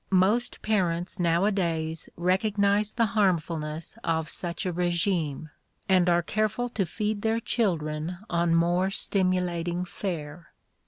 [0.09, 5.51] Most parents nowadays recognize the harmfulness of such a régime,
[5.87, 10.53] and are careful to feed their children on more stimulating fare.